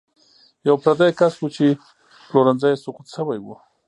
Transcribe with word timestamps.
یو 0.67 0.75
پردی 0.83 1.11
کس 1.19 1.33
و 1.41 1.47
چې 1.55 1.65
پلورنځی 2.29 2.69
یې 2.71 2.81
سقوط 2.83 3.07
شوی 3.15 3.39
و. 3.41 3.47